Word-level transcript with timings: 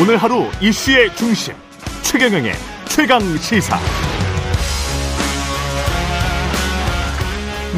오늘 0.00 0.16
하루 0.16 0.44
이슈의 0.62 1.12
중심 1.16 1.54
최경영의 2.04 2.52
최강 2.88 3.20
시사. 3.38 3.76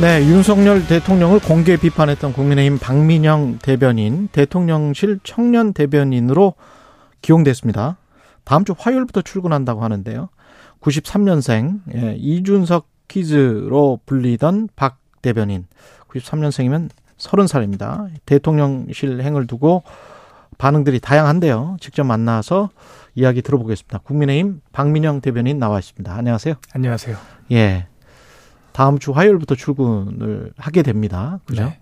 네, 0.02 0.20
윤석열 0.26 0.86
대통령을 0.86 1.38
공개 1.38 1.78
비판했던 1.78 2.34
국민의힘 2.34 2.78
박민영 2.78 3.58
대변인 3.62 4.28
대통령실 4.32 5.20
청년 5.24 5.72
대변인으로 5.72 6.56
기용됐습니다. 7.22 7.96
다음 8.44 8.66
주 8.66 8.74
화요일부터 8.78 9.22
출근한다고 9.22 9.82
하는데요. 9.82 10.28
93년생 10.82 11.80
예, 11.94 12.16
이준석 12.18 12.86
퀴즈로 13.08 13.98
불리던 14.04 14.68
박 14.76 14.98
대변인 15.22 15.66
93년생이면 16.10 16.90
30살입니다. 17.16 18.10
대통령실 18.26 19.22
행을 19.22 19.46
두고 19.46 19.84
반응들이 20.60 21.00
다양한데요. 21.00 21.78
직접 21.80 22.04
만나서 22.04 22.68
이야기 23.14 23.40
들어보겠습니다. 23.40 24.00
국민의힘 24.00 24.60
박민영 24.72 25.22
대변인 25.22 25.58
나와 25.58 25.78
있습니다. 25.78 26.14
안녕하세요. 26.14 26.54
안녕하세요. 26.74 27.16
예. 27.52 27.86
다음 28.72 28.98
주 28.98 29.12
화요일부터 29.12 29.54
출근을 29.54 30.52
하게 30.58 30.82
됩니다. 30.82 31.40
그죠? 31.46 31.64
네. 31.64 31.80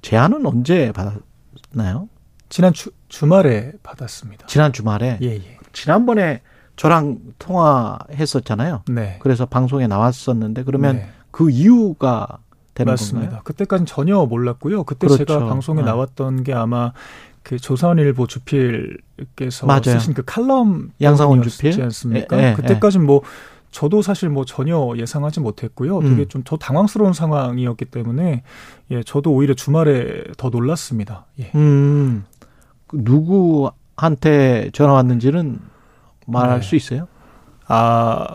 제안은 0.00 0.46
언제 0.46 0.92
받았나요? 0.92 2.08
지난 2.48 2.72
주, 2.72 2.92
주말에 3.08 3.72
받았습니다. 3.82 4.46
지난 4.46 4.72
주말에. 4.72 5.18
예, 5.22 5.26
예. 5.26 5.58
지난번에 5.72 6.40
저랑 6.76 7.18
통화했었잖아요. 7.40 8.84
네. 8.90 9.18
그래서 9.20 9.44
방송에 9.44 9.88
나왔었는데 9.88 10.62
그러면 10.62 10.96
네. 10.96 11.10
그 11.32 11.50
이유가 11.50 12.38
되는 12.74 12.92
맞습니다. 12.92 13.26
건가요? 13.26 13.42
그때까지는 13.44 13.86
전혀 13.86 14.24
몰랐고요. 14.24 14.84
그때 14.84 15.08
그렇죠. 15.08 15.24
제가 15.24 15.46
방송에 15.46 15.80
네. 15.80 15.86
나왔던 15.86 16.44
게 16.44 16.54
아마 16.54 16.92
그 17.42 17.58
조선일보 17.58 18.26
주필께서 18.26 19.66
맞아요. 19.66 19.82
쓰신 19.82 20.14
그 20.14 20.22
칼럼 20.24 20.92
때문이었지 21.00 21.50
주필? 21.50 21.82
않습니까? 21.82 22.38
예, 22.38 22.50
예, 22.50 22.54
그때까지는 22.54 23.06
뭐 23.06 23.22
저도 23.70 24.02
사실 24.02 24.28
뭐 24.28 24.44
전혀 24.44 24.92
예상하지 24.96 25.40
못했고요. 25.40 26.00
되게 26.00 26.22
음. 26.22 26.28
좀더 26.28 26.56
당황스러운 26.56 27.12
상황이었기 27.12 27.86
때문에 27.86 28.42
예, 28.90 29.02
저도 29.02 29.32
오히려 29.32 29.54
주말에 29.54 30.24
더 30.36 30.50
놀랐습니다. 30.50 31.26
예. 31.38 31.50
음, 31.54 32.24
그 32.88 32.98
누구한테 33.00 34.70
전화 34.72 34.92
왔는지는 34.94 35.60
말할 36.26 36.60
네. 36.60 36.66
수 36.66 36.76
있어요? 36.76 37.06
아, 37.66 38.26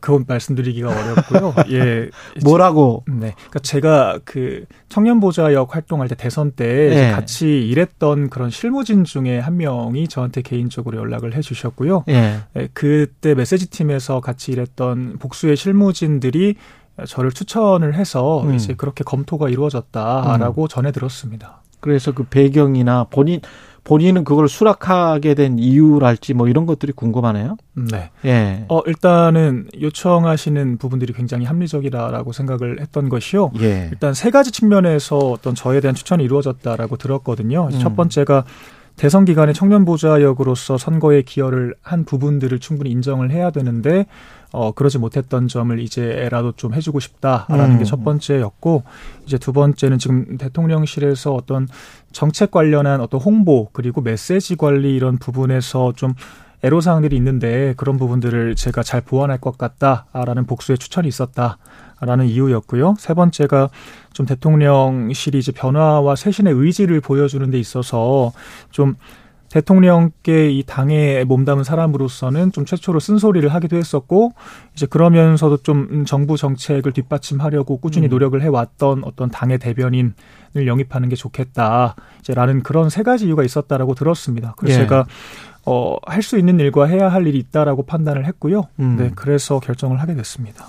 그건 0.00 0.24
말씀드리기가 0.26 0.88
어렵고요. 0.88 1.54
예. 1.72 2.10
뭐라고? 2.44 3.04
네. 3.08 3.34
그러니까 3.34 3.58
제가 3.60 4.20
그 4.24 4.64
청년 4.88 5.20
보좌역 5.20 5.74
활동할 5.74 6.08
때 6.08 6.14
대선 6.14 6.52
때 6.52 6.64
네. 6.66 7.10
같이 7.12 7.66
일했던 7.68 8.30
그런 8.30 8.50
실무진 8.50 9.04
중에 9.04 9.38
한 9.38 9.56
명이 9.56 10.08
저한테 10.08 10.42
개인적으로 10.42 10.98
연락을 10.98 11.34
해 11.34 11.40
주셨고요. 11.40 12.04
예. 12.08 12.40
예, 12.56 12.68
그때 12.72 13.34
메시지 13.34 13.70
팀에서 13.70 14.20
같이 14.20 14.52
일했던 14.52 15.18
복수의 15.18 15.56
실무진들이 15.56 16.56
저를 17.06 17.30
추천을 17.30 17.94
해서 17.94 18.42
음. 18.42 18.54
이제 18.54 18.74
그렇게 18.74 19.04
검토가 19.04 19.48
이루어졌다라고 19.48 20.68
전해 20.68 20.92
들었습니다. 20.92 21.62
그래서 21.80 22.12
그 22.12 22.24
배경이나 22.24 23.04
본인 23.10 23.40
본인은 23.86 24.24
그걸 24.24 24.48
수락하게 24.48 25.34
된 25.34 25.60
이유랄지 25.60 26.34
뭐 26.34 26.48
이런 26.48 26.66
것들이 26.66 26.92
궁금하네요. 26.92 27.56
네. 27.74 28.10
예. 28.24 28.64
어, 28.68 28.80
일단은 28.84 29.68
요청하시는 29.80 30.78
부분들이 30.78 31.12
굉장히 31.12 31.44
합리적이라고 31.46 32.32
생각을 32.32 32.80
했던 32.80 33.08
것이요. 33.08 33.52
예. 33.60 33.88
일단 33.92 34.12
세 34.12 34.30
가지 34.30 34.50
측면에서 34.50 35.16
어떤 35.18 35.54
저에 35.54 35.80
대한 35.80 35.94
추천이 35.94 36.24
이루어졌다라고 36.24 36.96
들었거든요. 36.96 37.68
음. 37.72 37.78
첫 37.78 37.94
번째가 37.94 38.44
대선 38.96 39.26
기간에 39.26 39.52
청년 39.52 39.84
보좌역으로서 39.84 40.78
선거에 40.78 41.22
기여를 41.22 41.74
한 41.82 42.04
부분들을 42.04 42.58
충분히 42.60 42.90
인정을 42.90 43.30
해야 43.30 43.50
되는데 43.50 44.06
어 44.52 44.72
그러지 44.72 44.98
못했던 44.98 45.48
점을 45.48 45.78
이제라도 45.78 46.52
좀 46.52 46.72
해주고 46.72 47.00
싶다라는 47.00 47.72
음. 47.72 47.78
게첫 47.78 48.02
번째였고 48.04 48.84
이제 49.26 49.36
두 49.36 49.52
번째는 49.52 49.98
지금 49.98 50.38
대통령실에서 50.38 51.34
어떤 51.34 51.68
정책 52.12 52.50
관련한 52.50 53.02
어떤 53.02 53.20
홍보 53.20 53.68
그리고 53.72 54.00
메시지 54.00 54.56
관리 54.56 54.96
이런 54.96 55.18
부분에서 55.18 55.92
좀 55.94 56.14
애로사항들이 56.62 57.14
있는데 57.16 57.74
그런 57.76 57.98
부분들을 57.98 58.56
제가 58.56 58.82
잘 58.82 59.02
보완할 59.02 59.38
것 59.38 59.58
같다라는 59.58 60.46
복수의 60.46 60.78
추천이 60.78 61.06
있었다 61.06 61.58
라는 62.00 62.26
이유였고요. 62.26 62.96
세 62.98 63.14
번째가 63.14 63.70
좀 64.12 64.26
대통령실이 64.26 65.38
이제 65.38 65.52
변화와 65.52 66.16
쇄신의 66.16 66.52
의지를 66.52 67.00
보여주는 67.00 67.50
데 67.50 67.58
있어서 67.58 68.32
좀 68.70 68.96
대통령께 69.50 70.50
이 70.50 70.64
당에 70.64 71.24
몸담은 71.24 71.64
사람으로서는 71.64 72.52
좀 72.52 72.64
최초로 72.64 73.00
쓴소리를 73.00 73.48
하기도 73.48 73.76
했었고 73.76 74.32
이제 74.74 74.86
그러면서도 74.86 75.58
좀 75.58 75.88
음, 75.90 76.04
정부 76.04 76.36
정책을 76.36 76.92
뒷받침하려고 76.92 77.78
꾸준히 77.78 78.08
음. 78.08 78.10
노력을 78.10 78.40
해왔던 78.42 79.04
어떤 79.04 79.30
당의 79.30 79.58
대변인을 79.58 80.12
영입하는 80.66 81.08
게 81.08 81.16
좋겠다 81.16 81.94
이제라는 82.20 82.62
그런 82.62 82.90
세 82.90 83.02
가지 83.02 83.26
이유가 83.26 83.44
있었다라고 83.44 83.94
들었습니다. 83.94 84.54
그래서 84.56 84.80
예. 84.80 84.82
제가 84.82 85.06
어, 85.64 85.96
할 86.06 86.22
수 86.22 86.38
있는 86.38 86.60
일과 86.60 86.86
해야 86.86 87.08
할 87.08 87.26
일이 87.26 87.38
있다라고 87.38 87.84
판단을 87.84 88.26
했고요. 88.26 88.64
음. 88.80 88.96
네, 88.98 89.12
그래서 89.14 89.60
결정을 89.60 90.00
하게 90.00 90.14
됐습니다. 90.14 90.66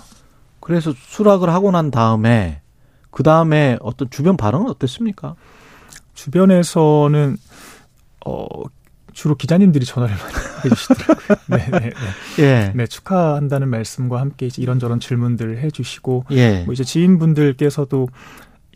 그래서 0.68 0.92
수락을 0.94 1.48
하고 1.48 1.70
난 1.70 1.90
다음에 1.90 2.60
그 3.10 3.22
다음에 3.22 3.78
어떤 3.80 4.10
주변 4.10 4.36
반응은 4.36 4.68
어땠습니까? 4.68 5.34
주변에서는 6.12 7.38
어 8.26 8.46
주로 9.14 9.34
기자님들이 9.34 9.86
전화를 9.86 10.14
많이 10.14 10.34
해주시더라고요. 10.66 11.38
네, 11.46 11.70
네, 11.70 11.90
네. 12.36 12.44
예. 12.44 12.72
네, 12.74 12.86
축하한다는 12.86 13.68
말씀과 13.68 14.20
함께 14.20 14.44
이제 14.44 14.60
이런저런 14.60 15.00
질문들을 15.00 15.56
해주시고 15.56 16.26
예. 16.32 16.64
뭐 16.64 16.74
이제 16.74 16.84
지인분들께서도 16.84 18.06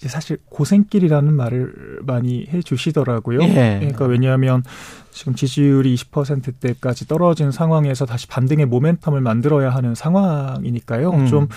사실 0.09 0.39
고생길이라는 0.49 1.33
말을 1.33 2.01
많이 2.03 2.47
해주시더라고요. 2.53 3.43
예. 3.43 3.79
그러니까 3.81 4.07
왜냐하면 4.07 4.63
지금 5.11 5.35
지지율이 5.35 5.95
20%대까지 5.95 7.07
떨어진 7.07 7.51
상황에서 7.51 8.07
다시 8.07 8.27
반등의 8.27 8.67
모멘텀을 8.67 9.21
만들어야 9.21 9.71
하는 9.71 9.95
상황이니까요. 9.95 11.11
음. 11.11 11.27
좀 11.27 11.49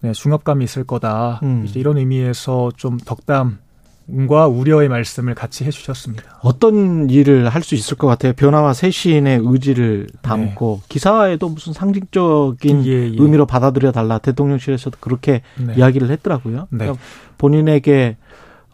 네, 0.00 0.12
중압감이 0.12 0.64
있을 0.64 0.84
거다. 0.84 1.40
음. 1.42 1.64
이제 1.66 1.80
이런 1.80 1.98
의미에서 1.98 2.70
좀 2.76 2.98
덕담 2.98 3.58
과 4.28 4.46
우려의 4.46 4.88
말씀을 4.88 5.34
같이 5.34 5.64
해주셨습니다. 5.64 6.38
어떤 6.42 7.10
일을 7.10 7.48
할 7.48 7.62
수 7.62 7.74
있을 7.74 7.96
것 7.96 8.06
같아요? 8.06 8.32
변화와 8.34 8.72
쇄신의 8.72 9.40
의지를 9.42 10.06
담고 10.22 10.82
기사에도 10.88 11.48
무슨 11.48 11.72
상징적인 11.72 12.86
예, 12.86 12.90
예. 12.90 13.16
의미로 13.18 13.46
받아들여 13.46 13.90
달라 13.90 14.18
대통령실에서도 14.18 14.98
그렇게 15.00 15.42
네. 15.56 15.74
이야기를 15.76 16.08
했더라고요. 16.10 16.68
네. 16.70 16.78
그러니까 16.78 17.02
본인에게 17.38 18.16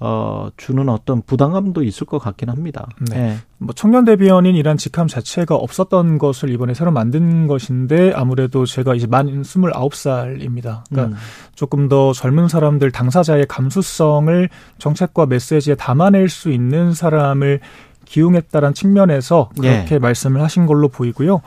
어, 0.04 0.48
주는 0.56 0.88
어떤 0.88 1.22
부담감도 1.22 1.84
있을 1.84 2.08
것 2.08 2.18
같긴 2.18 2.48
합니다. 2.48 2.88
네. 3.08 3.16
예. 3.16 3.36
뭐 3.58 3.72
청년 3.72 4.04
대변인 4.04 4.56
이란 4.56 4.76
직함 4.76 5.06
자체가 5.06 5.54
없었던 5.54 6.18
것을 6.18 6.50
이번에 6.50 6.74
새로 6.74 6.90
만든 6.90 7.46
것인데 7.46 8.12
아무래도 8.12 8.66
제가 8.66 8.96
이제 8.96 9.06
만 9.06 9.28
29살입니다. 9.28 10.82
그러니까 10.90 11.04
음. 11.04 11.14
조금 11.54 11.88
더 11.88 12.12
젊은 12.12 12.48
사람들 12.48 12.90
당사자의 12.90 13.46
감수성을 13.46 14.48
정책과 14.78 15.26
메시지에 15.26 15.76
담아낼 15.76 16.28
수 16.28 16.50
있는 16.50 16.92
사람을 16.92 17.60
기용했다는 18.04 18.74
측면에서 18.74 19.50
그렇게 19.56 19.94
예. 19.94 19.98
말씀을 20.00 20.42
하신 20.42 20.66
걸로 20.66 20.88
보이고요. 20.88 21.42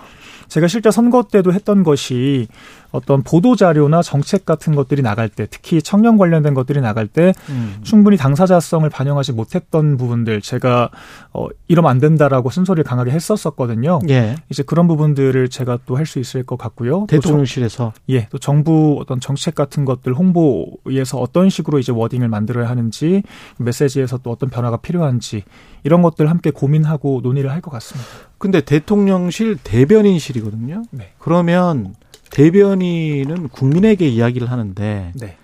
제가 0.48 0.68
실제 0.68 0.92
선거 0.92 1.24
때도 1.24 1.52
했던 1.52 1.84
것이 1.84 2.48
어떤 2.96 3.22
보도 3.24 3.56
자료나 3.56 4.02
정책 4.02 4.46
같은 4.46 4.74
것들이 4.76 5.02
나갈 5.02 5.30
때 5.30 5.46
특히 5.50 5.82
청년 5.82 6.18
관련된 6.18 6.54
것들이 6.54 6.82
나갈 6.82 7.08
때 7.08 7.34
음. 7.50 7.78
충분히 7.84 8.18
당사자성을 8.18 8.90
반영하지 8.90 9.34
못했던 9.34 9.98
부분들 9.98 10.42
제가 10.42 10.90
어 11.34 11.48
이러면 11.68 11.92
안 11.92 12.00
된다라고 12.00 12.50
쓴소리를 12.50 12.84
강하게 12.84 13.12
했었었거든요. 13.12 14.00
예. 14.10 14.36
이제 14.50 14.64
그런 14.64 14.88
부분들을 14.88 15.50
제가 15.50 15.80
또 15.86 15.96
할 15.98 16.06
수 16.06 16.20
있을 16.20 16.44
것 16.44 16.58
같고요. 16.58 17.02
또 17.02 17.08
대통령실에서 17.08 17.78
정- 17.78 17.92
예, 18.10 18.28
또 18.30 18.38
정부 18.38 18.98
어떤 19.02 19.20
정책 19.20 19.56
같은 19.56 19.86
것들 19.86 20.14
홍보에서 20.14 21.18
어떤 21.20 21.50
식으로 21.50 21.80
이제 21.80 21.92
워딩을 21.92 22.28
만들어야 22.28 22.70
하는지 22.70 23.24
메시지에서 23.58 24.20
또 24.20 24.32
어떤 24.32 24.50
변화가 24.50 24.78
필요한지 24.78 25.44
이런 25.84 26.02
것들 26.02 26.30
함께 26.30 26.52
고민하고 26.52 27.22
논의를 27.24 27.52
할 27.52 27.62
것 27.62 27.72
같습니다. 27.72 28.08
근데 28.38 28.62
대통령실 28.62 29.58
대변인실이거든요. 29.64 30.84
네. 30.92 31.14
그러면 31.20 31.96
대변인은 32.36 33.48
국민에게 33.48 34.10
이야기를 34.10 34.52
하는데 34.52 35.14
네. 35.16 35.38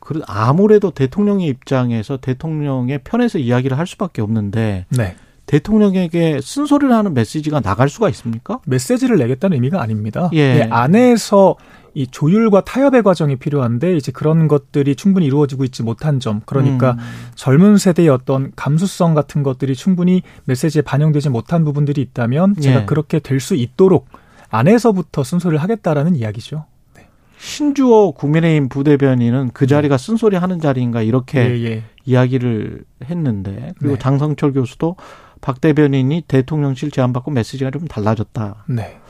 그 0.00 0.22
아무래도 0.26 0.90
대통령의 0.90 1.46
입장에서 1.46 2.16
대통령의 2.16 3.00
편에서 3.04 3.38
이야기를 3.38 3.76
할 3.76 3.86
수밖에 3.86 4.22
없는데 4.22 4.86
네. 4.88 5.16
대통령에게 5.44 6.40
쓴소리를 6.42 6.90
하는 6.90 7.12
메시지가 7.12 7.60
나갈 7.60 7.90
수가 7.90 8.08
있습니까? 8.08 8.60
메시지를 8.64 9.18
내겠다는 9.18 9.56
의미가 9.56 9.82
아닙니다. 9.82 10.30
예. 10.32 10.54
네, 10.54 10.62
안에서 10.70 11.56
이 11.92 12.06
조율과 12.06 12.62
타협의 12.64 13.02
과정이 13.02 13.36
필요한데 13.36 13.94
이제 13.98 14.10
그런 14.10 14.48
것들이 14.48 14.96
충분히 14.96 15.26
이루어지고 15.26 15.64
있지 15.64 15.82
못한 15.82 16.18
점 16.18 16.40
그러니까 16.46 16.92
음. 16.92 16.98
젊은 17.34 17.76
세대의 17.76 18.08
어떤 18.08 18.52
감수성 18.56 19.12
같은 19.12 19.42
것들이 19.42 19.74
충분히 19.74 20.22
메시지에 20.46 20.80
반영되지 20.80 21.28
못한 21.28 21.62
부분들이 21.66 22.00
있다면 22.00 22.56
제가 22.56 22.82
예. 22.82 22.86
그렇게 22.86 23.18
될 23.18 23.38
수 23.38 23.54
있도록 23.54 24.06
안에서부터 24.52 25.24
순서를 25.24 25.58
하겠다라는 25.58 26.14
이야기죠. 26.14 26.66
네. 26.94 27.08
신주호 27.38 28.12
국민의힘 28.12 28.68
부대변인은 28.68 29.50
그 29.54 29.66
자리가 29.66 29.96
쓴소리 29.96 30.36
하는 30.36 30.60
자리인가 30.60 31.02
이렇게 31.02 31.40
예, 31.40 31.64
예. 31.64 31.82
이야기를 32.04 32.84
했는데 33.04 33.72
그리고 33.78 33.94
네. 33.94 33.98
장성철 33.98 34.52
교수도 34.52 34.96
박 35.40 35.60
대변인이 35.60 36.22
대통령실 36.28 36.90
제안받고 36.90 37.30
메시지가 37.30 37.70
좀 37.70 37.88
달라졌다. 37.88 38.66
네. 38.68 39.00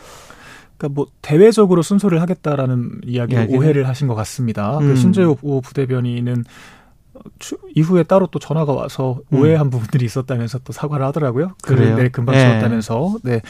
그러니까 0.78 0.94
뭐 0.94 1.06
대외적으로 1.20 1.82
순서를 1.82 2.22
하겠다라는 2.22 3.00
이야기를 3.04 3.50
이 3.50 3.56
오해를 3.56 3.88
하신 3.88 4.08
것 4.08 4.14
같습니다. 4.14 4.78
그 4.78 4.84
음. 4.84 4.88
그 4.88 4.96
신재호 4.96 5.34
부대변인은 5.60 6.44
이후에 7.74 8.02
따로 8.04 8.26
또 8.26 8.38
전화가 8.38 8.72
와서 8.72 9.20
음. 9.32 9.38
오해한 9.38 9.70
부분들이 9.70 10.04
있었다면서 10.04 10.60
또 10.60 10.72
사과를 10.72 11.04
하더라고요. 11.06 11.52
그래요? 11.62 11.96
네, 11.96 12.08
금방 12.08 12.38
지웠다면서. 12.38 13.18
네. 13.22 13.40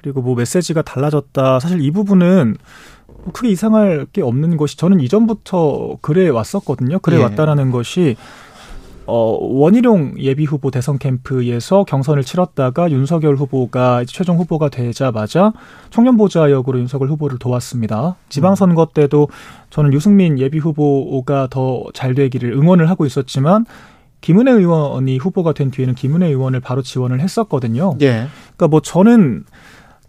네. 0.00 0.12
그리고 0.12 0.22
뭐 0.22 0.34
메시지가 0.34 0.82
달라졌다. 0.82 1.60
사실 1.60 1.80
이 1.80 1.90
부분은 1.90 2.56
뭐 3.06 3.32
크게 3.32 3.48
이상할 3.50 4.06
게 4.12 4.22
없는 4.22 4.56
것이 4.56 4.76
저는 4.76 5.00
이전부터 5.00 5.98
그래 6.00 6.28
왔었거든요. 6.28 6.98
그래 7.00 7.18
예. 7.18 7.22
왔다라는 7.22 7.70
것이 7.70 8.16
어, 9.06 9.36
원희룡 9.40 10.14
예비 10.18 10.44
후보 10.44 10.70
대선 10.70 10.96
캠프에서 10.96 11.82
경선을 11.84 12.22
치렀다가 12.22 12.90
윤석열 12.92 13.34
후보가 13.34 14.04
최종 14.06 14.38
후보가 14.38 14.68
되자마자 14.68 15.52
청년 15.90 16.16
보좌 16.16 16.48
역으로 16.50 16.78
윤석열 16.78 17.08
후보를 17.08 17.38
도왔습니다. 17.38 18.16
지방선거 18.28 18.90
때도 18.94 19.28
저는 19.70 19.92
유승민 19.92 20.38
예비 20.38 20.58
후보가 20.58 21.48
더 21.50 21.86
잘 21.92 22.14
되기를 22.14 22.52
응원을 22.52 22.88
하고 22.88 23.04
있었지만 23.04 23.66
김은혜 24.20 24.52
의원이 24.52 25.18
후보가 25.18 25.54
된 25.54 25.70
뒤에는 25.70 25.94
김은혜 25.94 26.28
의원을 26.28 26.60
바로 26.60 26.82
지원을 26.82 27.20
했었거든요. 27.20 27.96
예. 28.02 28.28
그러니까 28.56 28.68
뭐 28.68 28.80
저는 28.80 29.44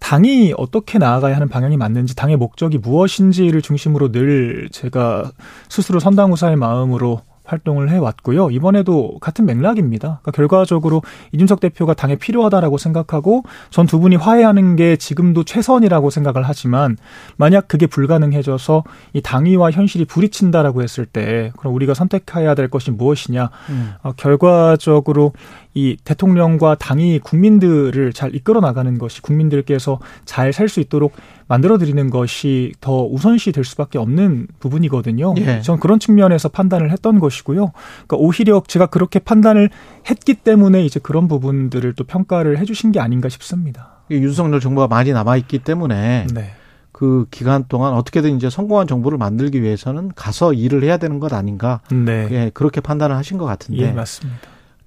당이 0.01 0.53
어떻게 0.57 0.97
나아가야 0.97 1.35
하는 1.35 1.47
방향이 1.47 1.77
맞는지 1.77 2.15
당의 2.15 2.35
목적이 2.35 2.79
무엇인지를 2.79 3.61
중심으로 3.61 4.11
늘 4.11 4.67
제가 4.71 5.31
스스로 5.69 5.99
선당후사의 6.01 6.57
마음으로 6.57 7.21
활동을 7.43 7.89
해왔고요. 7.89 8.49
이번에도 8.51 9.17
같은 9.19 9.45
맥락입니다. 9.45 10.19
그러니까 10.21 10.31
결과적으로 10.31 11.01
이준석 11.33 11.59
대표가 11.59 11.93
당에 11.93 12.15
필요하다라고 12.15 12.77
생각하고 12.77 13.43
전 13.71 13.87
두 13.87 13.99
분이 13.99 14.15
화해하는 14.15 14.77
게 14.77 14.95
지금도 14.95 15.43
최선이라고 15.43 16.11
생각을 16.11 16.43
하지만 16.43 16.97
만약 17.35 17.67
그게 17.67 17.87
불가능해져서 17.87 18.83
이 19.13 19.21
당위와 19.21 19.71
현실이 19.71 20.05
부딪힌다라고 20.05 20.81
했을 20.81 21.05
때 21.05 21.51
그럼 21.57 21.73
우리가 21.75 21.93
선택해야 21.93 22.55
될 22.55 22.69
것이 22.69 22.89
무엇이냐? 22.91 23.49
음. 23.69 23.93
어, 24.03 24.13
결과적으로 24.13 25.33
이 25.73 25.97
대통령과 26.03 26.75
당이 26.75 27.19
국민들을 27.19 28.11
잘 28.13 28.35
이끌어 28.35 28.59
나가는 28.59 28.97
것이 28.97 29.21
국민들께서 29.21 29.99
잘 30.25 30.51
살 30.51 30.67
수 30.67 30.79
있도록 30.79 31.13
만들어 31.47 31.77
드리는 31.77 32.09
것이 32.09 32.73
더 32.81 33.05
우선시 33.05 33.51
될 33.51 33.63
수밖에 33.63 33.97
없는 33.97 34.47
부분이거든요. 34.59 35.33
예. 35.37 35.61
저는 35.61 35.79
그런 35.79 35.99
측면에서 35.99 36.49
판단을 36.49 36.91
했던 36.91 37.19
것이고요. 37.19 37.71
그러니까 38.07 38.17
오히려 38.17 38.63
제가 38.67 38.85
그렇게 38.87 39.19
판단을 39.19 39.69
했기 40.09 40.33
때문에 40.33 40.85
이제 40.85 40.99
그런 41.01 41.27
부분들을 41.27 41.93
또 41.93 42.03
평가를 42.03 42.57
해 42.57 42.65
주신 42.65 42.91
게 42.91 42.99
아닌가 42.99 43.29
싶습니다. 43.29 44.03
윤석열 44.09 44.59
정부가 44.59 44.87
많이 44.87 45.11
남아 45.11 45.37
있기 45.37 45.59
때문에 45.59 46.27
네. 46.33 46.51
그 46.91 47.25
기간 47.31 47.65
동안 47.67 47.93
어떻게든 47.93 48.35
이제 48.35 48.49
성공한 48.49 48.87
정부를 48.87 49.17
만들기 49.17 49.61
위해서는 49.61 50.11
가서 50.15 50.53
일을 50.53 50.83
해야 50.83 50.97
되는 50.97 51.19
것 51.19 51.33
아닌가. 51.33 51.81
네. 51.91 52.27
예, 52.31 52.51
그렇게 52.53 52.81
판단을 52.81 53.15
하신 53.15 53.37
것 53.37 53.45
같은데. 53.45 53.81
예, 53.81 53.91
맞습니다. 53.91 54.39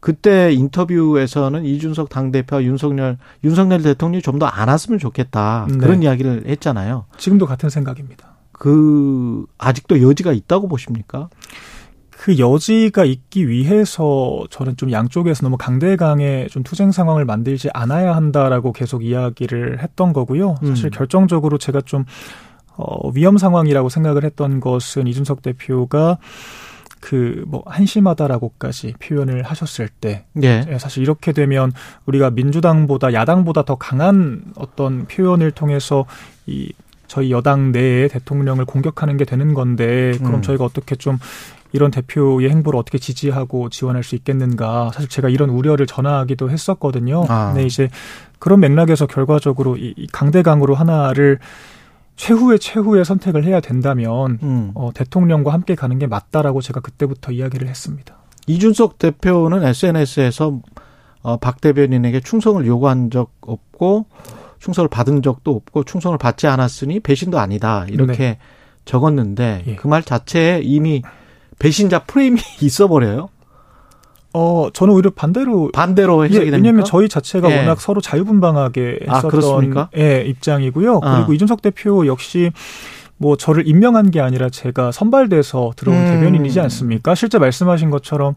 그때 0.05 0.53
인터뷰에서는 0.53 1.65
이준석 1.65 2.11
당대표와 2.11 2.62
윤석열, 2.62 3.17
윤석열 3.43 3.81
대통령이 3.81 4.21
좀 4.21 4.39
더 4.39 4.47
안 4.47 4.69
왔으면 4.69 4.99
좋겠다. 4.99 5.67
네. 5.71 5.79
그런 5.79 6.03
이야기를 6.03 6.43
했잖아요. 6.47 7.06
지금도 7.17 7.47
같은 7.47 7.71
생각입니다. 7.71 8.35
그, 8.53 9.47
아직도 9.56 10.03
여지가 10.03 10.33
있다고 10.35 10.69
보십니까? 10.69 11.31
그 12.11 12.39
여지가 12.39 13.06
있기 13.06 13.49
위해서 13.49 14.45
저는 14.51 14.77
좀 14.77 14.93
양쪽에서 14.93 15.43
너무 15.43 15.56
강대강의 15.56 16.49
좀 16.50 16.62
투쟁 16.65 16.93
상황을 16.93 17.25
만들지 17.25 17.71
않아야 17.73 18.15
한다라고 18.15 18.73
계속 18.73 19.03
이야기를 19.07 19.83
했던 19.83 20.12
거고요. 20.12 20.57
사실 20.67 20.87
음. 20.87 20.91
결정적으로 20.91 21.57
제가 21.57 21.81
좀 21.81 22.05
어, 22.77 23.09
위험 23.15 23.39
상황이라고 23.39 23.89
생각을 23.89 24.25
했던 24.25 24.61
것은 24.61 25.07
이준석 25.07 25.41
대표가 25.41 26.19
그 27.05 27.45
뭐 27.47 27.62
한심하다라고까지 27.67 28.95
표현을 28.99 29.43
하셨을 29.43 29.89
때 29.89 30.25
예. 30.43 30.65
예. 30.67 30.79
사실 30.79 31.03
이렇게 31.03 31.33
되면 31.33 31.71
우리가 32.06 32.31
민주당보다 32.31 33.12
야당보다 33.12 33.65
더 33.65 33.75
강한 33.75 34.43
어떤 34.56 35.05
표현을 35.06 35.51
통해서 35.51 36.06
이 36.47 36.73
저희 37.06 37.31
여당 37.31 37.73
내에 37.73 38.09
대통령을 38.09 38.65
공격하는 38.65 39.19
게 39.19 39.27
되는 39.27 39.53
건데 39.53 40.12
그럼 40.19 40.37
음. 40.37 40.43
저희가 40.43 40.65
어떻게 40.65 40.97
좀 40.97 41.19
이런 41.73 41.91
대표의 41.91 42.49
행보를 42.49 42.79
어떻게 42.79 42.97
지지하고 42.99 43.69
지원할 43.69 44.03
수 44.03 44.15
있겠는가 44.15 44.91
사실 44.95 45.11
제가 45.11 45.29
이런 45.29 45.50
우려를 45.50 45.87
전하기도 45.87 46.50
했었거든요. 46.50 47.27
아. 47.29 47.53
네 47.55 47.65
이제 47.65 47.91
그런 48.39 48.61
맥락에서 48.61 49.07
결과적으로 49.07 49.77
이 49.77 50.07
강대강으로 50.11 50.75
하나를 50.75 51.39
최후의 52.16 52.58
최후의 52.58 53.05
선택을 53.05 53.44
해야 53.44 53.61
된다면 53.61 54.38
음. 54.43 54.70
어, 54.75 54.90
대통령과 54.94 55.52
함께 55.52 55.75
가는 55.75 55.99
게 55.99 56.06
맞다라고 56.06 56.61
제가 56.61 56.81
그때부터 56.81 57.32
이야기를 57.32 57.69
했습니다. 57.69 58.16
이준석 58.46 58.99
대표는 58.99 59.62
SNS에서 59.64 60.61
어, 61.22 61.37
박 61.38 61.61
대변인에게 61.61 62.20
충성을 62.20 62.64
요구한 62.66 63.11
적 63.11 63.32
없고 63.40 64.06
충성을 64.58 64.88
받은 64.88 65.22
적도 65.22 65.55
없고 65.56 65.84
충성을 65.84 66.16
받지 66.19 66.46
않았으니 66.46 67.00
배신도 67.00 67.38
아니다 67.38 67.87
이렇게 67.88 68.16
네. 68.16 68.38
적었는데 68.84 69.64
예. 69.66 69.76
그말 69.76 70.02
자체에 70.02 70.61
이미 70.62 71.02
배신자 71.58 72.05
프레임이 72.05 72.40
있어 72.62 72.88
버려요. 72.88 73.28
어, 74.35 74.69
저는 74.73 74.93
오히려 74.93 75.11
반대로 75.11 75.71
반대로 75.73 76.25
해석이 76.25 76.35
예, 76.35 76.51
됩니까? 76.51 76.57
왜냐하면 76.57 76.85
저희 76.85 77.09
자체가 77.09 77.51
예. 77.53 77.59
워낙 77.59 77.81
서로 77.81 78.01
자유분방하게 78.01 79.01
아, 79.07 79.17
했었던 79.17 79.79
아, 79.79 79.89
예, 79.97 80.25
입장이고요. 80.27 81.01
아. 81.03 81.17
그리고 81.19 81.33
이준석 81.35 81.63
대표 81.63 82.07
역시 82.07 82.51
뭐 83.17 83.37
저를 83.37 83.67
임명한 83.69 84.11
게 84.11 84.21
아니라 84.21 84.51
제가 84.51 84.91
선발돼서 84.91 85.75
들어온 85.77 85.99
음. 85.99 86.07
대변인이지 86.07 86.59
않습니까? 86.59 87.15
실제 87.15 87.39
말씀하신 87.39 87.91
것처럼 87.91 88.35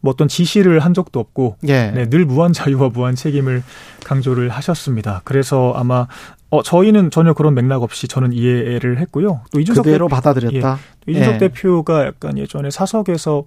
뭐 0.00 0.12
어떤 0.12 0.28
지시를 0.28 0.78
한 0.78 0.94
적도 0.94 1.18
없고 1.18 1.56
예. 1.66 1.90
네, 1.90 2.08
늘 2.08 2.24
무한 2.24 2.52
자유와 2.52 2.90
무한 2.90 3.16
책임을 3.16 3.64
강조를 4.04 4.50
하셨습니다. 4.50 5.22
그래서 5.24 5.72
아마 5.74 6.06
어 6.50 6.62
저희는 6.62 7.10
전혀 7.10 7.32
그런 7.32 7.54
맥락 7.54 7.82
없이 7.82 8.06
저는 8.06 8.32
이해를 8.32 8.98
했고요. 8.98 9.40
또 9.52 9.60
이준석 9.60 9.84
그대로 9.84 10.06
대표, 10.06 10.14
받아들였다. 10.14 10.78
예, 11.08 11.10
이준석 11.10 11.34
예. 11.34 11.38
대표가 11.38 12.06
약간 12.06 12.38
예전에 12.38 12.70
사석에서 12.70 13.44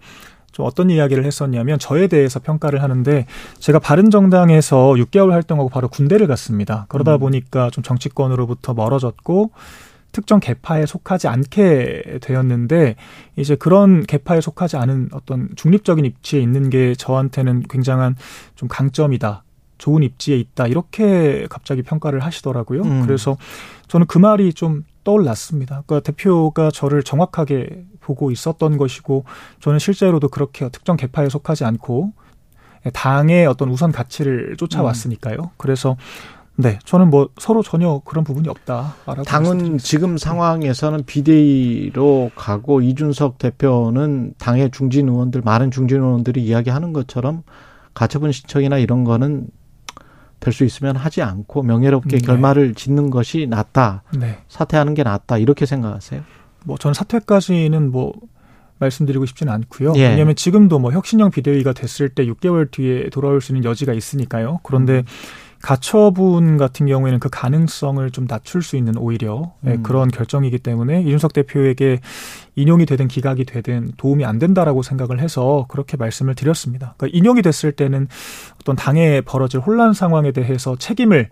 좀 0.53 0.65
어떤 0.65 0.89
이야기를 0.89 1.25
했었냐면 1.25 1.79
저에 1.79 2.07
대해서 2.07 2.39
평가를 2.39 2.81
하는데 2.81 3.25
제가 3.60 3.79
바른 3.79 4.10
정당에서 4.10 4.93
6개월 4.93 5.31
활동하고 5.31 5.69
바로 5.69 5.89
군대를 5.89 6.27
갔습니다. 6.27 6.86
그러다 6.88 7.15
음. 7.15 7.19
보니까 7.19 7.69
좀 7.72 7.83
정치권으로부터 7.83 8.74
멀어졌고 8.74 9.51
특정 10.12 10.39
개파에 10.39 10.86
속하지 10.86 11.27
않게 11.27 12.19
되었는데 12.22 12.95
이제 13.36 13.55
그런 13.55 14.03
개파에 14.03 14.41
속하지 14.41 14.77
않은 14.77 15.10
어떤 15.12 15.50
중립적인 15.55 16.05
입지에 16.05 16.39
있는 16.39 16.69
게 16.69 16.93
저한테는 16.93 17.63
굉장한 17.67 18.15
좀 18.55 18.69
강점이다. 18.69 19.43
좋은 19.79 20.03
입지에 20.03 20.38
있다. 20.38 20.67
이렇게 20.67 21.48
갑자기 21.50 21.81
평가를 21.81 22.19
하시더라고요. 22.19 22.83
음. 22.83 23.01
그래서 23.05 23.38
저는 23.88 24.05
그 24.05 24.19
말이 24.19 24.53
좀 24.53 24.86
떠올랐습니다. 25.03 25.83
그러니까 25.86 26.12
대표가 26.12 26.72
저를 26.72 27.03
정확하게 27.03 27.86
보고 28.00 28.31
있었던 28.31 28.77
것이고 28.77 29.25
저는 29.60 29.79
실제로도 29.79 30.29
그렇게 30.29 30.69
특정 30.69 30.98
개파에 30.98 31.29
속하지 31.29 31.65
않고 31.65 32.13
당의 32.93 33.45
어떤 33.45 33.69
우선 33.69 33.91
가치를 33.91 34.55
쫓아왔으니까요. 34.57 35.38
음. 35.38 35.50
그래서 35.57 35.95
네, 36.55 36.77
저는 36.86 37.10
뭐 37.10 37.29
서로 37.39 37.63
전혀 37.63 38.01
그런 38.05 38.24
부분이 38.24 38.48
없다. 38.48 38.95
당은 39.25 39.79
지금 39.79 40.17
상황에서는 40.17 41.03
비대위로 41.05 42.31
가고 42.36 42.81
이준석 42.81 43.39
대표는 43.39 44.36
당의 44.38 44.69
중진 44.72 45.10
의원들 45.10 45.41
많은 45.43 45.72
중진 45.72 46.01
의원들이 46.01 46.43
이야기하는 46.43 46.93
것처럼 46.93 47.41
가처분 47.95 48.31
신청이나 48.31 48.77
이런 48.77 49.03
거는 49.03 49.48
될 50.43 50.53
수 50.53 50.63
있으면 50.65 50.95
하지 50.95 51.21
않고 51.21 51.63
명예롭게 51.63 52.17
네. 52.17 52.25
결말을 52.25 52.75
짓는 52.75 53.09
것이 53.09 53.47
낫다. 53.50 54.03
네. 54.17 54.39
사퇴하는 54.50 54.93
게 54.93 55.03
낫다. 55.03 55.38
이렇게 55.38 55.65
생각하세요? 55.65 56.21
뭐 56.65 56.77
저는 56.77 56.93
사퇴까지는 56.93 57.91
뭐 57.91 58.13
말씀드리고 58.79 59.25
싶지는 59.25 59.53
않고요. 59.53 59.93
예. 59.95 60.09
왜냐하면 60.09 60.35
지금도 60.35 60.79
뭐 60.79 60.91
혁신형 60.91 61.31
비대위가 61.31 61.73
됐을 61.73 62.09
때 62.09 62.25
6개월 62.25 62.69
뒤에 62.69 63.09
돌아올 63.09 63.41
수 63.41 63.53
있는 63.53 63.63
여지가 63.63 63.93
있으니까요. 63.93 64.59
그런데 64.63 65.03
가처분 65.62 66.57
같은 66.57 66.88
경우에는 66.88 67.19
그 67.19 67.29
가능성을 67.29 68.12
좀 68.12 68.27
낮출 68.27 68.62
수 68.62 68.75
있는 68.75 68.97
오히려 68.97 69.53
예, 69.65 69.71
음. 69.71 69.83
그런 69.83 70.09
결정이기 70.09 70.59
때문에 70.59 71.01
이준석 71.03 71.31
대표에게 71.31 72.01
인용이 72.55 72.86
되든 72.86 73.07
기각이 73.07 73.45
되든 73.45 73.91
도움이 73.98 74.25
안 74.25 74.39
된다라고 74.39 74.83
생각을 74.83 75.19
해서 75.19 75.65
그렇게 75.69 75.98
말씀을 75.98 76.36
드렸습니다. 76.36 76.93
그러니까 76.98 77.17
인용이 77.17 77.41
됐을 77.41 77.72
때는 77.72 78.07
어떤 78.62 78.75
당에 78.75 79.22
벌어질 79.22 79.60
혼란 79.60 79.93
상황에 79.93 80.31
대해서 80.31 80.75
책임을 80.75 81.29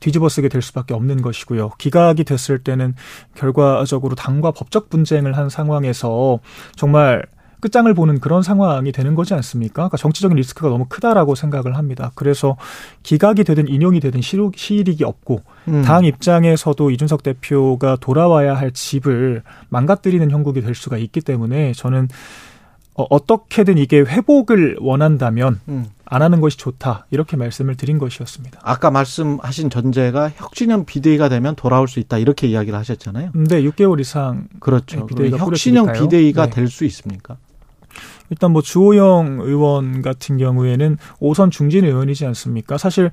뒤집어 0.00 0.28
쓰게 0.28 0.48
될 0.48 0.62
수밖에 0.62 0.94
없는 0.94 1.22
것이고요. 1.22 1.70
기각이 1.78 2.24
됐을 2.24 2.58
때는 2.58 2.94
결과적으로 3.34 4.14
당과 4.14 4.52
법적 4.52 4.90
분쟁을 4.90 5.36
한 5.36 5.48
상황에서 5.48 6.38
정말 6.76 7.24
끝장을 7.60 7.92
보는 7.92 8.20
그런 8.20 8.42
상황이 8.42 8.92
되는 8.92 9.14
거지 9.14 9.34
않습니까? 9.34 9.74
그러니까 9.74 9.96
정치적인 9.96 10.36
리스크가 10.36 10.68
너무 10.68 10.86
크다라고 10.88 11.34
생각을 11.34 11.76
합니다. 11.76 12.12
그래서 12.14 12.56
기각이 13.02 13.44
되든 13.44 13.68
인용이 13.68 14.00
되든 14.00 14.20
시일이 14.22 14.96
없고 15.02 15.42
음. 15.68 15.82
당 15.82 16.04
입장에서도 16.04 16.90
이준석 16.90 17.22
대표가 17.22 17.96
돌아와야 18.00 18.54
할 18.54 18.72
집을 18.72 19.42
망가뜨리는 19.68 20.30
형국이 20.30 20.60
될 20.60 20.74
수가 20.74 20.98
있기 20.98 21.20
때문에 21.20 21.72
저는 21.72 22.08
어, 22.98 23.06
어떻게든 23.10 23.78
이게 23.78 24.00
회복을 24.00 24.78
원한다면 24.80 25.60
음. 25.68 25.86
안 26.04 26.20
하는 26.20 26.40
것이 26.40 26.58
좋다 26.58 27.06
이렇게 27.10 27.36
말씀을 27.36 27.76
드린 27.76 27.98
것이었습니다. 27.98 28.60
아까 28.62 28.90
말씀하신 28.90 29.70
전제가 29.70 30.30
혁신형 30.34 30.84
비대위가 30.84 31.28
되면 31.28 31.54
돌아올 31.54 31.86
수 31.86 32.00
있다 32.00 32.18
이렇게 32.18 32.48
이야기를 32.48 32.76
하셨잖아요. 32.76 33.30
네, 33.34 33.62
6개월 33.62 34.00
이상 34.00 34.48
그렇죠. 34.58 35.06
비대위가 35.06 35.36
혁신형 35.36 35.92
비대위가 35.92 36.46
네. 36.46 36.50
될수 36.50 36.84
있습니까? 36.86 37.36
일단 38.30 38.52
뭐 38.52 38.62
주호영 38.62 39.38
의원 39.42 40.02
같은 40.02 40.36
경우에는 40.38 40.98
오선 41.20 41.50
중진 41.50 41.84
의원이지 41.84 42.26
않습니까? 42.26 42.78
사실 42.78 43.10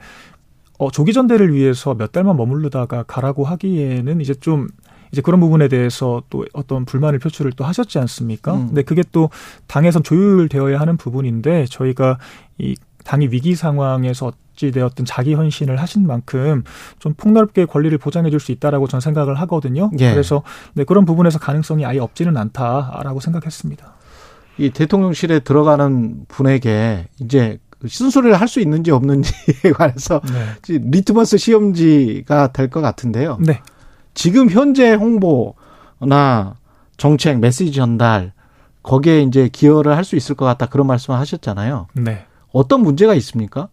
어, 0.78 0.92
조기 0.92 1.14
전대를 1.14 1.54
위해서 1.54 1.94
몇 1.96 2.12
달만 2.12 2.36
머무르다가 2.36 3.04
가라고 3.04 3.46
하기에는 3.46 4.20
이제 4.22 4.34
좀 4.34 4.68
이제 5.12 5.22
그런 5.22 5.40
부분에 5.40 5.70
대해서 5.70 6.22
또 6.30 6.46
어떤 6.54 6.84
불만을 6.84 7.20
표출을 7.20 7.54
또 7.54 7.64
하셨지 7.64 7.98
않습니까? 8.00 8.56
음. 8.56 8.68
근데 8.68 8.82
그게 8.82 9.02
또 9.14 9.30
당에선 9.68 10.04
조율되어야 10.04 10.80
하는 10.80 10.98
부분인데 10.98 11.66
저희가 11.68 12.18
이 12.58 12.76
당이 13.06 13.28
위기 13.28 13.56
상황에서 13.56 14.32
어찌 14.56 14.72
되었든 14.72 15.06
자기 15.06 15.34
헌신을 15.34 15.78
하신 15.80 16.08
만큼 16.08 16.64
좀 17.00 17.14
폭넓게 17.14 17.66
권리를 17.66 17.98
보장해 17.98 18.30
줄 18.30 18.40
수 18.40 18.52
있다라고 18.52 18.88
저는 18.88 19.00
생각을 19.00 19.36
하거든요. 19.42 19.92
예. 20.00 20.12
그래서 20.12 20.44
네, 20.74 20.84
그런 20.84 21.06
부분에서 21.06 21.40
가능성이 21.40 21.86
아예 21.86 22.00
없지는 22.00 22.36
않다라고 22.36 23.20
생각했습니다. 23.22 23.95
이 24.58 24.70
대통령실에 24.70 25.40
들어가는 25.40 26.26
분에게 26.28 27.08
이제 27.20 27.60
쓴소리를 27.88 28.40
할 28.40 28.48
수 28.48 28.60
있는지 28.62 28.92
없는지에 28.92 29.72
관해서 29.76 30.22
네. 30.68 30.80
리트머스 30.80 31.38
시험지가 31.38 32.52
될 32.54 32.70
것 32.70 32.82
같은데요. 32.82 33.38
네. 33.42 33.62
지금 34.14 34.50
현재 34.50 34.94
홍보나 36.00 36.56
정책, 36.98 37.40
메시지 37.40 37.72
전달 37.74 38.32
거기에 38.84 39.22
이제 39.24 39.50
기여를 39.52 39.96
할 39.98 40.04
수 40.04 40.16
있을 40.16 40.36
것 40.36 40.46
같다 40.46 40.68
그런 40.68 40.88
말씀을 40.88 41.20
하셨잖아요. 41.20 41.88
네. 41.94 42.26
어떤 42.52 42.82
문제가 42.82 43.14
있습니까? 43.16 43.68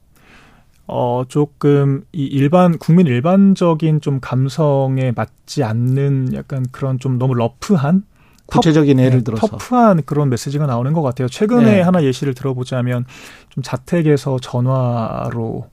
어, 0.88 1.22
조금 1.28 2.02
이 2.12 2.24
일반 2.24 2.76
국민 2.76 3.06
일반적인 3.06 4.00
좀 4.00 4.18
감성에 4.20 5.12
맞지 5.14 5.62
않는 5.62 6.34
약간 6.34 6.66
그런 6.72 6.98
좀 6.98 7.18
너무 7.18 7.34
rough한 7.34 8.02
구체적인 8.52 8.99
예를 8.99 9.18
네, 9.18 9.25
들어서 9.25 9.47
터프한 9.47 10.02
그런 10.04 10.28
메시지가 10.28 10.66
나오는 10.66 10.92
것 10.92 11.02
같아요. 11.02 11.28
최근에 11.28 11.76
네. 11.76 11.80
하나 11.80 12.02
예시를 12.02 12.35
들어보자면 12.35 13.04
좀 13.49 13.62
자택에서 13.62 14.38
전화로 14.40 15.68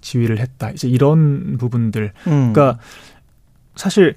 지휘를 0.00 0.38
했다. 0.38 0.70
이제 0.70 0.88
이런 0.88 1.56
부분들. 1.58 2.12
음. 2.26 2.52
그러니까 2.52 2.78
사실 3.74 4.16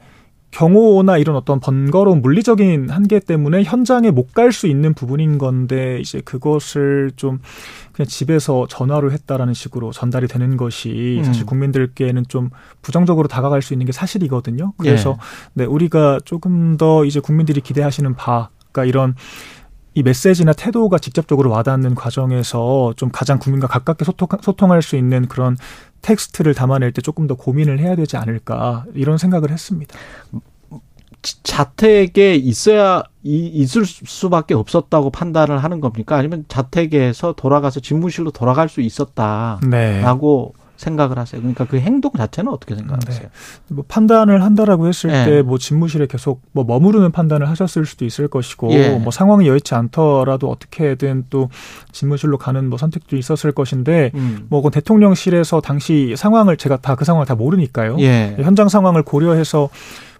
경호나 0.51 1.17
이런 1.17 1.35
어떤 1.35 1.59
번거로운 1.59 2.21
물리적인 2.21 2.89
한계 2.89 3.19
때문에 3.19 3.63
현장에 3.63 4.11
못 4.11 4.33
갈 4.33 4.51
수 4.51 4.67
있는 4.67 4.93
부분인 4.93 5.37
건데 5.37 5.99
이제 5.99 6.21
그것을 6.21 7.11
좀 7.15 7.39
그냥 7.93 8.07
집에서 8.07 8.67
전화로 8.67 9.11
했다라는 9.11 9.53
식으로 9.53 9.91
전달이 9.91 10.27
되는 10.27 10.57
것이 10.57 11.17
음. 11.19 11.23
사실 11.23 11.45
국민들께는 11.45 12.25
좀 12.27 12.49
부정적으로 12.81 13.27
다가갈 13.27 13.61
수 13.61 13.73
있는 13.73 13.85
게 13.85 13.91
사실이거든요. 13.91 14.73
그래서 14.77 15.11
예. 15.11 15.15
네, 15.53 15.65
우리가 15.65 16.19
조금 16.25 16.77
더 16.77 17.05
이제 17.05 17.19
국민들이 17.19 17.61
기대하시는 17.61 18.15
바, 18.15 18.49
그러니까 18.71 18.89
이런 18.89 19.15
이 19.93 20.03
메시지나 20.03 20.53
태도가 20.53 20.97
직접적으로 20.99 21.49
와닿는 21.49 21.95
과정에서 21.95 22.93
좀 22.95 23.09
가장 23.11 23.39
국민과 23.39 23.67
가깝게 23.67 24.05
소통, 24.05 24.29
소통할 24.41 24.81
수 24.81 24.95
있는 24.95 25.27
그런 25.27 25.57
텍스트를 26.01 26.53
담아낼 26.53 26.91
때 26.93 27.01
조금 27.01 27.27
더 27.27 27.35
고민을 27.35 27.79
해야 27.79 27.95
되지 27.95 28.17
않을까 28.17 28.85
이런 28.93 29.17
생각을 29.17 29.51
했습니다. 29.51 29.97
자택에 31.43 32.35
있어야 32.35 33.03
있을 33.23 33.85
수밖에 33.85 34.55
없었다고 34.55 35.11
판단을 35.11 35.63
하는 35.63 35.79
겁니까? 35.79 36.15
아니면 36.15 36.45
자택에서 36.47 37.33
돌아가서 37.33 37.79
집무실로 37.79 38.31
돌아갈 38.31 38.69
수 38.69 38.81
있었다라고 38.81 39.69
네. 39.69 40.01
생각을 40.81 41.17
하세요? 41.19 41.41
그러니까 41.41 41.65
그 41.65 41.77
행동 41.79 42.11
자체는 42.15 42.51
어떻게 42.51 42.75
생각하세요? 42.75 43.23
네. 43.23 43.29
뭐 43.75 43.83
판단을 43.87 44.43
한다라고 44.43 44.87
했을 44.87 45.09
네. 45.11 45.25
때뭐 45.25 45.57
집무실에 45.57 46.05
계속 46.07 46.41
뭐 46.51 46.63
머무르는 46.63 47.11
판단을 47.11 47.49
하셨을 47.49 47.85
수도 47.85 48.05
있을 48.05 48.27
것이고 48.27 48.71
예. 48.71 48.89
뭐 48.97 49.11
상황이 49.11 49.47
여의치 49.47 49.75
않더라도 49.75 50.49
어떻게든 50.49 51.25
또 51.29 51.49
집무실로 51.91 52.37
가는 52.37 52.69
뭐 52.69 52.77
선택도 52.77 53.17
있었을 53.17 53.51
것인데 53.51 54.11
음. 54.15 54.45
뭐 54.49 54.69
대통령실에서 54.69 55.59
당시 55.61 56.13
상황을 56.15 56.55
제가 56.57 56.77
다 56.77 56.91
그 57.01 57.05
상황을 57.05 57.25
다 57.25 57.33
모르니까요. 57.33 57.97
예. 57.99 58.35
현장 58.39 58.69
상황을 58.69 59.01
고려해서 59.01 59.69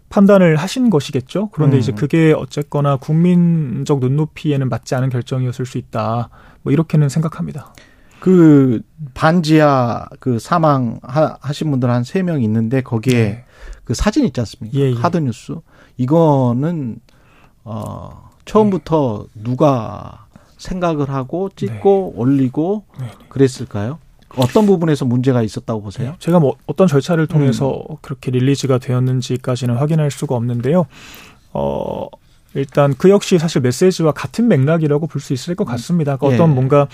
판단을 0.10 0.56
하신 0.56 0.90
것이겠죠. 0.90 1.50
그런데 1.52 1.78
음. 1.78 1.80
이제 1.80 1.92
그게 1.92 2.34
어쨌거나 2.36 2.96
국민적 2.98 4.00
눈높이에는 4.00 4.68
맞지 4.68 4.96
않은 4.96 5.10
결정이었을 5.10 5.66
수 5.68 5.78
있다. 5.78 6.30
뭐 6.64 6.74
이렇게는 6.74 7.08
생각합니다. 7.08 7.74
그 8.22 8.82
반지하 9.16 10.08
그 10.20 10.38
사망 10.38 11.00
하신 11.02 11.72
분들 11.72 11.90
한 11.90 12.04
세 12.04 12.22
명 12.24 12.42
있는데 12.44 12.82
거기에 12.82 13.14
네. 13.24 13.44
그 13.84 13.96
사진 13.96 14.26
있지 14.26 14.40
않습니까? 14.40 14.78
예, 14.78 14.92
예. 14.92 14.94
하드 14.94 15.18
뉴스. 15.18 15.56
이거는 15.98 16.98
어 17.64 18.30
처음부터 18.46 19.26
네. 19.34 19.44
누가 19.44 20.28
생각을 20.58 21.10
하고 21.10 21.50
찍고 21.56 22.14
네. 22.16 22.22
올리고 22.22 22.86
네, 23.00 23.06
네. 23.08 23.12
그랬을까요? 23.30 23.98
어떤 24.38 24.66
부분에서 24.68 25.04
문제가 25.06 25.42
있었다고 25.42 25.82
보세요? 25.82 26.16
제가 26.20 26.40
뭐 26.40 26.56
어떤 26.68 26.88
절차를 26.88 27.26
통해서 27.28 27.84
음. 27.90 27.96
그렇게 28.02 28.30
릴리즈가 28.32 28.78
되었는지까지는 28.78 29.76
확인할 29.78 30.12
수가 30.12 30.36
없는데요. 30.36 30.86
어 31.54 32.08
일단 32.54 32.94
그 32.98 33.10
역시 33.10 33.38
사실 33.40 33.62
메시지와 33.62 34.12
같은 34.12 34.48
맥락이라고 34.48 35.08
볼 35.08 35.22
수 35.22 35.34
있을 35.34 35.56
것 35.56 35.66
같습니다. 35.66 36.18
그러니까 36.18 36.36
예. 36.38 36.42
어떤 36.44 36.54
뭔가 36.54 36.88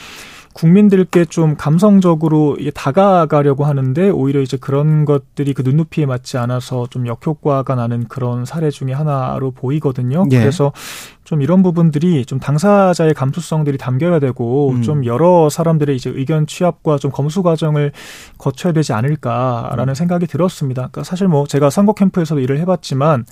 국민들께 0.57 1.25
좀 1.25 1.55
감성적으로 1.55 2.57
다가가려고 2.73 3.63
하는데 3.63 4.09
오히려 4.09 4.41
이제 4.41 4.57
그런 4.57 5.05
것들이 5.05 5.53
그 5.53 5.61
눈높이에 5.61 6.07
맞지 6.07 6.39
않아서 6.39 6.87
좀 6.89 7.05
역효과가 7.05 7.75
나는 7.75 8.07
그런 8.07 8.43
사례 8.43 8.71
중에 8.71 8.91
하나로 8.91 9.51
보이거든요. 9.51 10.25
예. 10.31 10.39
그래서 10.39 10.73
좀 11.23 11.43
이런 11.43 11.61
부분들이 11.61 12.25
좀 12.25 12.39
당사자의 12.39 13.13
감수성들이 13.13 13.77
담겨야 13.77 14.17
되고 14.17 14.71
음. 14.71 14.81
좀 14.81 15.05
여러 15.05 15.47
사람들의 15.47 15.95
이제 15.95 16.09
의견 16.09 16.47
취합과 16.47 16.97
좀 16.97 17.11
검수 17.11 17.43
과정을 17.43 17.91
거쳐야 18.39 18.73
되지 18.73 18.93
않을까라는 18.93 19.89
음. 19.89 19.93
생각이 19.93 20.25
들었습니다. 20.25 20.87
그러니까 20.87 21.03
사실 21.03 21.27
뭐 21.27 21.45
제가 21.45 21.69
선거 21.69 21.93
캠프에서도 21.93 22.41
일을 22.41 22.57
해봤지만 22.57 23.25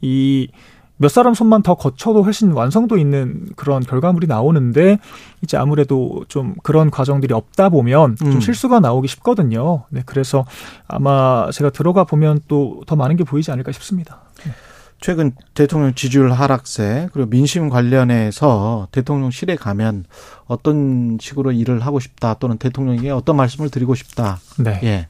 이 0.00 0.48
몇 0.98 1.08
사람 1.08 1.32
손만 1.34 1.62
더 1.62 1.74
거쳐도 1.74 2.22
훨씬 2.22 2.52
완성도 2.52 2.98
있는 2.98 3.46
그런 3.56 3.82
결과물이 3.82 4.26
나오는데 4.26 4.98
이제 5.42 5.56
아무래도 5.56 6.24
좀 6.28 6.54
그런 6.62 6.90
과정들이 6.90 7.32
없다 7.32 7.68
보면 7.68 8.16
좀 8.16 8.32
음. 8.32 8.40
실수가 8.40 8.80
나오기 8.80 9.08
쉽거든요. 9.08 9.84
네, 9.90 10.02
그래서 10.04 10.44
아마 10.86 11.50
제가 11.52 11.70
들어가 11.70 12.04
보면 12.04 12.40
또 12.48 12.68
더 12.86 12.96
많은 12.96 13.16
게 13.16 13.24
보이지 13.24 13.50
않을까 13.50 13.72
싶습니다. 13.72 14.20
네. 14.44 14.52
최근 15.00 15.32
대통령 15.54 15.94
지지율 15.94 16.32
하락세 16.32 17.10
그리고 17.12 17.30
민심 17.30 17.68
관련해서 17.68 18.88
대통령실에 18.90 19.54
가면 19.54 20.06
어떤 20.46 21.18
식으로 21.20 21.52
일을 21.52 21.80
하고 21.80 22.00
싶다 22.00 22.34
또는 22.34 22.58
대통령에게 22.58 23.10
어떤 23.10 23.36
말씀을 23.36 23.70
드리고 23.70 23.94
싶다. 23.94 24.38
네. 24.58 24.80
예. 24.82 25.08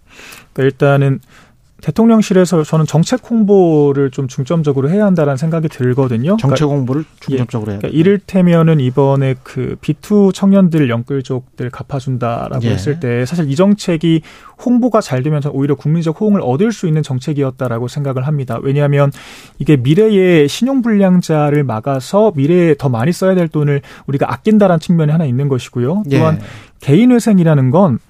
그러니까 0.53 0.63
일단은 0.65 1.21
대통령실에서 1.81 2.65
저는 2.65 2.87
정책 2.87 3.31
홍보를 3.31 4.11
좀 4.11 4.27
중점적으로 4.27 4.91
해야 4.91 5.07
한다라는 5.07 5.37
생각이 5.37 5.69
들거든요. 5.69 6.37
정책 6.37 6.67
그러니까 6.67 6.77
홍보를 6.77 7.05
중점적으로 7.21 7.71
예, 7.71 7.75
해야. 7.75 7.81
그러니까 7.81 7.99
이를테면은 7.99 8.81
이번에 8.81 9.37
그 9.45 9.77
비투 9.81 10.33
청년들 10.35 10.91
연끌족들 10.91 11.71
갚아준다라고 11.71 12.65
예. 12.65 12.71
했을 12.71 12.99
때 12.99 13.25
사실 13.27 13.49
이 13.49 13.55
정책이 13.55 14.23
홍보가 14.65 15.01
잘 15.01 15.23
되면 15.23 15.41
오히려 15.53 15.77
국민적 15.77 16.21
호응을 16.21 16.41
얻을 16.43 16.73
수 16.73 16.89
있는 16.89 17.05
정책이었다라고 17.05 17.87
생각을 17.87 18.27
합니다. 18.27 18.59
왜냐하면 18.61 19.13
이게 19.59 19.77
미래의 19.77 20.49
신용 20.49 20.83
불량자를 20.83 21.63
막아서 21.63 22.33
미래에 22.35 22.75
더 22.77 22.89
많이 22.89 23.13
써야 23.13 23.37
될 23.37 23.47
돈을 23.47 23.83
우리가 24.07 24.33
아낀다라는 24.33 24.81
측면이 24.81 25.13
하나 25.13 25.25
있는 25.25 25.49
것이고요. 25.49 26.03
또한 26.11 26.39
예. 26.41 26.45
개인 26.81 27.13
회생이라는 27.13 27.71
건 27.71 28.01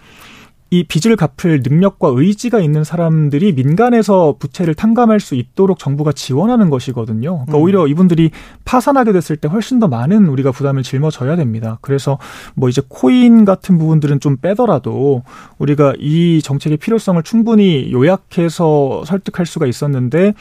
이 0.71 0.85
빚을 0.85 1.17
갚을 1.17 1.63
능력과 1.63 2.13
의지가 2.15 2.61
있는 2.61 2.85
사람들이 2.85 3.53
민간에서 3.53 4.37
부채를 4.39 4.75
탕감할 4.75 5.19
수 5.19 5.35
있도록 5.35 5.79
정부가 5.79 6.13
지원하는 6.13 6.69
것이거든요. 6.69 7.45
그러니까 7.47 7.57
음. 7.57 7.63
오히려 7.63 7.87
이분들이 7.87 8.31
파산하게 8.67 9.13
됐을 9.13 9.37
때 9.37 9.49
훨씬 9.49 9.79
더 9.79 9.89
많은 9.89 10.27
우리가 10.27 10.53
부담을 10.53 10.83
짊어져야 10.83 11.37
됩니다. 11.37 11.79
그래서 11.81 12.19
뭐 12.55 12.69
이제 12.69 12.83
코인 12.87 13.47
같은 13.47 13.79
부분들은 13.79 14.21
좀 14.21 14.37
빼더라도 14.37 15.23
우리가 15.57 15.95
이 15.99 16.43
정책의 16.43 16.77
필요성을 16.77 17.23
충분히 17.23 17.91
요약해서 17.91 19.05
설득할 19.07 19.47
수가 19.47 19.67
있었는데 19.67 20.35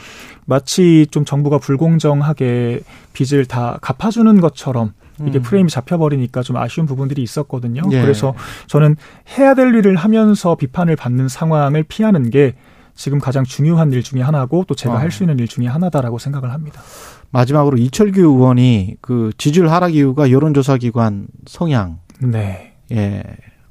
마치 0.45 1.07
좀 1.09 1.23
정부가 1.23 1.57
불공정하게 1.57 2.81
빚을 3.13 3.45
다 3.45 3.77
갚아주는 3.81 4.41
것처럼 4.41 4.91
이게 5.25 5.39
음. 5.39 5.41
프레임이 5.41 5.69
잡혀버리니까 5.69 6.43
좀 6.43 6.57
아쉬운 6.57 6.85
부분들이 6.85 7.23
있었거든요. 7.23 7.81
예. 7.91 8.01
그래서 8.01 8.35
저는 8.67 8.95
해야 9.37 9.53
될 9.53 9.73
일을 9.73 9.95
하면서 9.95 10.55
비판을 10.55 10.95
받는 10.95 11.27
상황을 11.27 11.83
피하는 11.83 12.29
게 12.29 12.55
지금 12.95 13.19
가장 13.19 13.43
중요한 13.43 13.91
일 13.93 14.03
중에 14.03 14.21
하나고 14.21 14.65
또 14.67 14.75
제가 14.75 14.95
어. 14.95 14.97
할수 14.97 15.23
있는 15.23 15.39
일 15.39 15.47
중에 15.47 15.67
하나다라고 15.67 16.17
생각을 16.17 16.51
합니다. 16.51 16.81
마지막으로 17.29 17.77
이철규 17.77 18.21
의원이 18.21 18.97
그 19.01 19.31
지지율 19.37 19.69
하락 19.69 19.93
이유가 19.93 20.31
여론조사 20.31 20.77
기관 20.77 21.27
성향. 21.45 21.99
네. 22.19 22.73
예. 22.91 23.23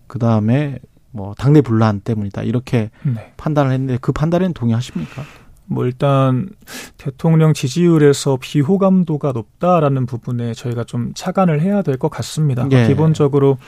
그 0.06 0.18
다음에 0.18 0.78
뭐 1.10 1.34
당내 1.34 1.62
분란 1.62 2.00
때문이다 2.00 2.42
이렇게 2.42 2.90
네. 3.02 3.32
판단을 3.36 3.72
했는데 3.72 3.98
그 4.00 4.12
판단에는 4.12 4.52
동의하십니까? 4.52 5.22
뭐 5.66 5.84
일단 5.86 6.48
대통령 6.96 7.52
지지율에서 7.52 8.38
비호감도가 8.40 9.32
높다라는 9.32 10.06
부분에 10.06 10.54
저희가 10.54 10.84
좀 10.84 11.12
차관을 11.14 11.60
해야 11.60 11.82
될 11.82 11.96
것 11.98 12.08
같습니다. 12.10 12.68
예. 12.72 12.86
기본적으로 12.86 13.58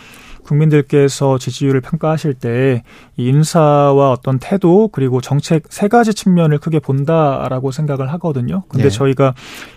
국민들께서 0.45 1.39
지지율을 1.39 1.81
평가하실 1.81 2.35
때 2.35 2.83
인사와 3.17 4.11
어떤 4.11 4.39
태도 4.39 4.89
그리고 4.89 5.21
정책 5.21 5.65
세 5.71 5.89
가지 5.89 6.15
측면을 6.15 6.59
크게 6.59 6.79
본다라고 6.79 7.73
생각을 7.73 8.13
하거든요. 8.15 8.63
근데 8.69 8.85
네. 8.85 8.91
저희가 8.91 9.35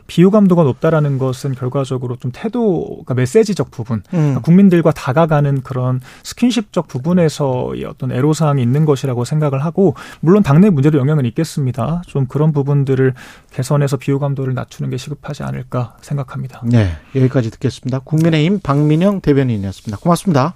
비호감도가 0.08 0.64
높다라는 0.64 1.18
것은 1.18 1.56
결과적으로 1.56 2.18
좀 2.18 2.32
태도, 2.34 2.86
그러니까 2.86 3.14
메시지적 3.14 3.72
부분, 3.72 3.98
음. 3.98 4.04
그러니까 4.12 4.42
국민들과 4.42 4.92
다가가는 4.92 5.62
그런 5.62 6.02
스킨십적 6.24 6.88
부분에서 6.88 7.74
어떤 7.88 8.12
애로사항이 8.12 8.62
있는 8.62 8.86
것이라고 8.86 9.24
생각을 9.24 9.64
하고 9.64 9.96
물론 10.20 10.44
당내 10.44 10.70
문제도 10.70 10.98
영향은 10.98 11.26
있겠습니다. 11.26 12.02
좀 12.08 12.26
그런 12.26 12.52
부분들을 12.52 13.14
개선해서 13.52 13.98
비호감도를 13.98 14.54
낮추는 14.54 14.90
게 14.90 14.98
시급하지 14.98 15.44
않을까 15.44 15.96
생각합니다. 16.02 16.62
네, 16.66 16.92
여기까지 17.16 17.50
듣겠습니다. 17.52 18.00
국민의힘 18.00 18.60
박민영 18.60 19.22
대변인이었습니다. 19.22 19.98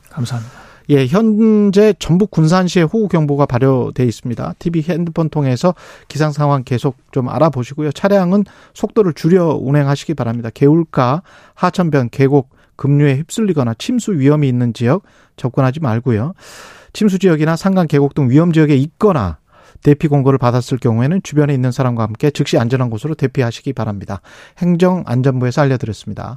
감사합니다. 0.09 0.65
예, 0.89 1.07
현재 1.07 1.93
전북 1.97 2.29
군산시에 2.29 2.83
호우 2.83 3.07
경보가 3.07 3.47
발효돼 3.47 4.05
있습니다. 4.05 4.53
TV 4.59 4.83
핸드폰 4.83 5.29
통해서 5.29 5.73
기상 6.07 6.31
상황 6.31 6.63
계속 6.63 6.97
좀 7.11 7.27
알아보시고요. 7.29 7.91
차량은 7.91 8.43
속도를 8.73 9.13
줄여 9.13 9.59
운행하시기 9.61 10.13
바랍니다. 10.13 10.49
개울가, 10.53 11.23
하천변, 11.55 12.09
계곡, 12.09 12.49
급류에 12.75 13.15
휩쓸리거나 13.17 13.73
침수 13.77 14.13
위험이 14.13 14.47
있는 14.47 14.73
지역 14.73 15.03
접근하지 15.37 15.79
말고요. 15.79 16.33
침수 16.93 17.19
지역이나 17.19 17.55
산간 17.55 17.87
계곡 17.87 18.13
등 18.13 18.29
위험 18.29 18.51
지역에 18.51 18.75
있거나 18.75 19.39
대피 19.83 20.07
공고를 20.07 20.39
받았을 20.39 20.77
경우에는 20.77 21.21
주변에 21.23 21.53
있는 21.53 21.71
사람과 21.71 22.03
함께 22.03 22.31
즉시 22.31 22.57
안전한 22.57 22.89
곳으로 22.89 23.13
대피하시기 23.13 23.73
바랍니다. 23.73 24.21
행정안전부에서 24.57 25.61
알려드렸습니다. 25.61 26.33